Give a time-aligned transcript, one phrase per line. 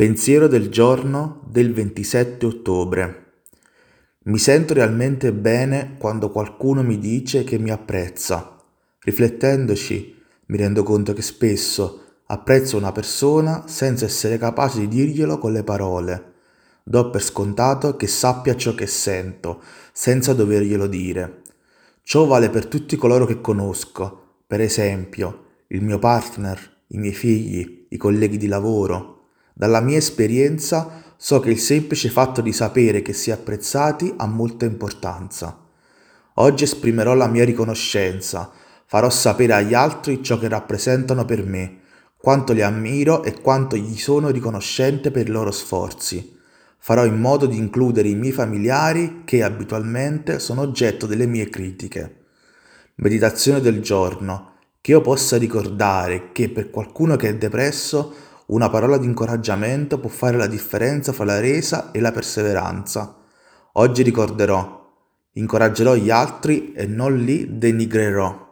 [0.00, 3.32] Pensiero del giorno del 27 ottobre.
[4.22, 8.56] Mi sento realmente bene quando qualcuno mi dice che mi apprezza.
[8.98, 10.16] Riflettendoci,
[10.46, 15.64] mi rendo conto che spesso apprezzo una persona senza essere capace di dirglielo con le
[15.64, 16.32] parole.
[16.82, 19.60] Do per scontato che sappia ciò che sento,
[19.92, 21.42] senza doverglielo dire.
[22.00, 27.84] Ciò vale per tutti coloro che conosco, per esempio, il mio partner, i miei figli,
[27.90, 29.18] i colleghi di lavoro
[29.60, 34.24] dalla mia esperienza so che il semplice fatto di sapere che si è apprezzati ha
[34.26, 35.54] molta importanza.
[36.36, 38.50] Oggi esprimerò la mia riconoscenza,
[38.86, 41.80] farò sapere agli altri ciò che rappresentano per me,
[42.16, 46.38] quanto li ammiro e quanto gli sono riconoscente per i loro sforzi.
[46.78, 52.20] Farò in modo di includere i miei familiari che abitualmente sono oggetto delle mie critiche.
[52.94, 54.54] Meditazione del giorno.
[54.80, 60.10] Che io possa ricordare che per qualcuno che è depresso una parola di incoraggiamento può
[60.10, 63.16] fare la differenza fra la resa e la perseveranza.
[63.74, 64.92] Oggi ricorderò,
[65.32, 68.49] incoraggerò gli altri e non li denigrerò.